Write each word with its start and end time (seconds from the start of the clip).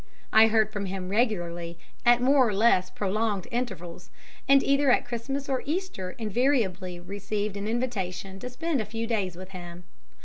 I 0.33 0.47
heard 0.47 0.71
from 0.73 0.87
him 0.87 1.09
regularly 1.09 1.77
at 2.07 2.23
more 2.23 2.47
or 2.49 2.55
less 2.55 2.89
prolonged 2.89 3.47
intervals, 3.51 4.09
and 4.47 4.63
either 4.63 4.89
at 4.89 5.05
Christmas 5.05 5.47
or 5.47 5.61
Easter 5.63 6.15
invariably 6.17 6.99
received 6.99 7.55
an 7.55 7.67
invitation 7.67 8.39
to 8.39 8.49
spend 8.49 8.81
a 8.81 8.85
few 8.85 9.05
days 9.05 9.35
with 9.35 9.49
him. 9.51 9.83